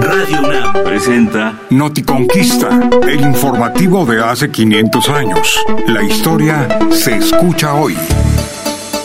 Radio 0.00 0.40
UNAM 0.42 0.84
presenta 0.84 1.58
Noticonquista, 1.70 2.90
el 3.08 3.20
informativo 3.22 4.04
de 4.04 4.22
hace 4.22 4.50
500 4.50 5.08
años. 5.08 5.58
La 5.86 6.02
historia 6.02 6.68
se 6.90 7.16
escucha 7.16 7.72
hoy. 7.72 7.96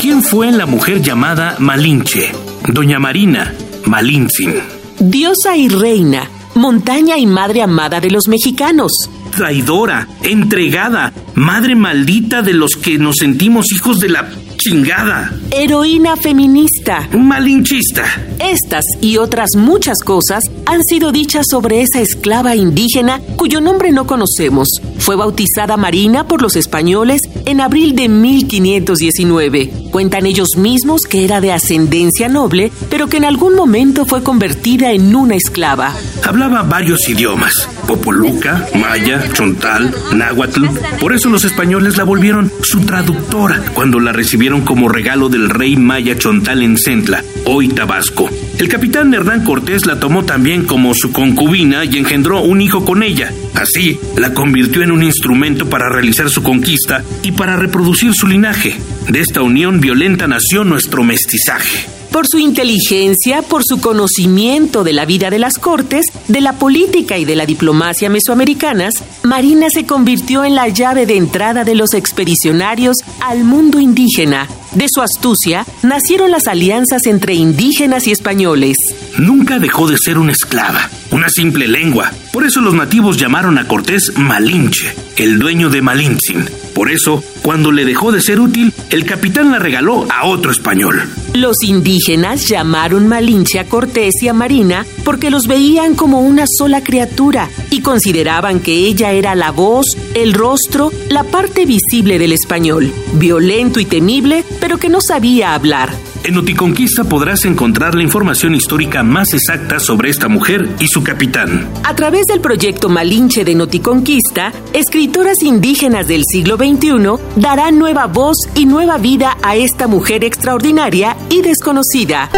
¿Quién 0.00 0.22
fue 0.22 0.52
la 0.52 0.64
mujer 0.64 1.02
llamada 1.02 1.56
Malinche? 1.58 2.30
Doña 2.68 3.00
Marina 3.00 3.52
Malintzin. 3.86 4.54
Diosa 5.00 5.56
y 5.56 5.68
reina, 5.68 6.30
montaña 6.54 7.18
y 7.18 7.26
madre 7.26 7.62
amada 7.62 8.00
de 8.00 8.10
los 8.10 8.28
mexicanos. 8.28 8.92
Traidora, 9.36 10.06
entregada, 10.22 11.12
madre 11.34 11.74
maldita 11.74 12.42
de 12.42 12.54
los 12.54 12.76
que 12.76 12.96
nos 12.96 13.16
sentimos 13.16 13.72
hijos 13.72 13.98
de 13.98 14.10
la 14.10 14.28
chingada. 14.56 15.32
Heroína 15.50 16.16
feminista. 16.16 17.08
Malinchista. 17.12 18.04
Estas 18.40 18.84
y 19.00 19.16
otras 19.16 19.50
muchas 19.56 19.98
cosas 20.04 20.44
han 20.66 20.82
sido 20.84 21.12
dichas 21.12 21.46
sobre 21.50 21.82
esa 21.82 22.00
esclava 22.00 22.54
indígena 22.54 23.20
cuyo 23.36 23.60
nombre 23.60 23.92
no 23.92 24.06
conocemos. 24.06 24.68
Fue 24.98 25.16
bautizada 25.16 25.76
Marina 25.76 26.26
por 26.26 26.42
los 26.42 26.56
españoles 26.56 27.20
en 27.46 27.60
abril 27.60 27.96
de 27.96 28.08
1519. 28.08 29.70
Cuentan 29.90 30.26
ellos 30.26 30.56
mismos 30.56 31.02
que 31.02 31.24
era 31.24 31.40
de 31.40 31.52
ascendencia 31.52 32.28
noble, 32.28 32.70
pero 32.90 33.08
que 33.08 33.16
en 33.16 33.24
algún 33.24 33.54
momento 33.54 34.06
fue 34.06 34.22
convertida 34.22 34.92
en 34.92 35.14
una 35.14 35.34
esclava. 35.34 35.94
Hablaba 36.24 36.62
varios 36.62 37.08
idiomas, 37.08 37.68
popoluca, 37.86 38.66
maya, 38.74 39.22
chontal, 39.32 39.94
náhuatl. 40.14 40.66
Por 41.00 41.14
eso 41.14 41.30
los 41.30 41.44
españoles 41.44 41.96
la 41.96 42.04
volvieron 42.04 42.52
su 42.62 42.80
traductora 42.80 43.62
cuando 43.74 43.98
la 43.98 44.12
recibieron 44.12 44.62
como 44.62 44.88
regalo 44.88 45.28
del 45.28 45.48
rey 45.48 45.76
maya 45.76 46.18
chontal 46.18 46.62
en 46.62 46.76
Centla, 46.76 47.24
hoy 47.46 47.68
Tabasco. 47.68 48.27
El 48.58 48.68
capitán 48.68 49.12
Hernán 49.14 49.44
Cortés 49.44 49.86
la 49.86 50.00
tomó 50.00 50.24
también 50.24 50.64
como 50.64 50.94
su 50.94 51.12
concubina 51.12 51.84
y 51.84 51.98
engendró 51.98 52.40
un 52.40 52.60
hijo 52.60 52.84
con 52.84 53.02
ella. 53.02 53.32
Así, 53.54 53.98
la 54.16 54.34
convirtió 54.34 54.82
en 54.82 54.92
un 54.92 55.02
instrumento 55.02 55.68
para 55.68 55.88
realizar 55.88 56.30
su 56.30 56.42
conquista 56.42 57.04
y 57.22 57.32
para 57.32 57.56
reproducir 57.56 58.14
su 58.14 58.26
linaje. 58.26 58.76
De 59.08 59.20
esta 59.20 59.42
unión 59.42 59.80
violenta 59.80 60.26
nació 60.26 60.64
nuestro 60.64 61.02
mestizaje. 61.04 61.97
Por 62.12 62.26
su 62.26 62.38
inteligencia, 62.38 63.42
por 63.42 63.62
su 63.64 63.80
conocimiento 63.80 64.82
de 64.82 64.92
la 64.92 65.04
vida 65.04 65.30
de 65.30 65.38
las 65.38 65.58
cortes, 65.58 66.06
de 66.26 66.40
la 66.40 66.54
política 66.54 67.18
y 67.18 67.24
de 67.24 67.36
la 67.36 67.46
diplomacia 67.46 68.08
mesoamericanas, 68.08 68.94
Marina 69.22 69.68
se 69.72 69.84
convirtió 69.84 70.44
en 70.44 70.54
la 70.54 70.68
llave 70.68 71.06
de 71.06 71.16
entrada 71.16 71.64
de 71.64 71.74
los 71.74 71.92
expedicionarios 71.94 72.96
al 73.20 73.44
mundo 73.44 73.78
indígena. 73.78 74.48
De 74.72 74.86
su 74.88 75.00
astucia 75.02 75.66
nacieron 75.82 76.30
las 76.30 76.46
alianzas 76.46 77.06
entre 77.06 77.34
indígenas 77.34 78.06
y 78.06 78.12
españoles. 78.12 78.76
Nunca 79.18 79.58
dejó 79.58 79.88
de 79.88 79.96
ser 79.98 80.18
una 80.18 80.32
esclava, 80.32 80.88
una 81.10 81.28
simple 81.28 81.68
lengua. 81.68 82.10
Por 82.32 82.44
eso 82.44 82.60
los 82.60 82.74
nativos 82.74 83.18
llamaron 83.18 83.58
a 83.58 83.68
Cortés 83.68 84.12
Malinche, 84.16 84.94
el 85.16 85.38
dueño 85.38 85.68
de 85.70 85.82
Malintzin. 85.82 86.44
Por 86.78 86.92
eso, 86.92 87.24
cuando 87.42 87.72
le 87.72 87.84
dejó 87.84 88.12
de 88.12 88.20
ser 88.20 88.38
útil, 88.38 88.72
el 88.90 89.04
capitán 89.04 89.50
la 89.50 89.58
regaló 89.58 90.06
a 90.12 90.26
otro 90.28 90.52
español. 90.52 91.02
Los 91.34 91.56
indígenas 91.64 92.46
llamaron 92.46 93.08
Malinche 93.08 93.58
a 93.58 93.64
Cortés 93.64 94.14
y 94.22 94.28
a 94.28 94.32
Marina 94.32 94.86
porque 95.02 95.28
los 95.28 95.48
veían 95.48 95.96
como 95.96 96.20
una 96.20 96.44
sola 96.46 96.84
criatura 96.84 97.50
y 97.72 97.80
consideraban 97.80 98.60
que 98.60 98.86
ella 98.86 99.10
era 99.10 99.34
la 99.34 99.50
voz, 99.50 99.86
el 100.14 100.34
rostro, 100.34 100.92
la 101.08 101.24
parte 101.24 101.66
visible 101.66 102.16
del 102.16 102.30
español, 102.30 102.92
violento 103.14 103.80
y 103.80 103.84
temible, 103.84 104.44
pero 104.60 104.78
que 104.78 104.88
no 104.88 105.00
sabía 105.00 105.54
hablar. 105.54 105.90
En 106.24 106.34
Noticonquista 106.34 107.04
podrás 107.04 107.44
encontrar 107.44 107.94
la 107.94 108.02
información 108.02 108.54
histórica 108.54 109.02
más 109.02 109.32
exacta 109.32 109.80
sobre 109.80 110.10
esta 110.10 110.28
mujer 110.28 110.68
y 110.78 110.88
su 110.88 111.02
capitán. 111.02 111.68
A 111.84 111.94
través 111.94 112.26
del 112.26 112.40
proyecto 112.40 112.88
Malinche 112.88 113.44
de 113.44 113.54
Noticonquista, 113.54 114.52
escritoras 114.72 115.42
indígenas 115.42 116.06
del 116.06 116.22
siglo 116.30 116.56
XXI 116.56 117.16
darán 117.36 117.78
nueva 117.78 118.06
voz 118.06 118.36
y 118.54 118.66
nueva 118.66 118.98
vida 118.98 119.36
a 119.42 119.56
esta 119.56 119.86
mujer 119.86 120.24
extraordinaria 120.24 121.16
y 121.30 121.40
desconocida. 121.42 122.28